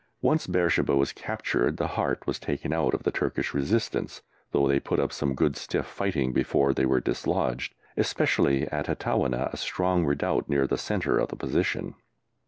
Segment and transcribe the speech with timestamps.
[0.23, 4.79] Once Beersheba was captured, the heart was taken out of the Turkish resistance, though they
[4.79, 10.49] put up some stiff fighting before they were dislodged, especially at Atawineh, a strong redoubt
[10.49, 11.93] near the centre of the position.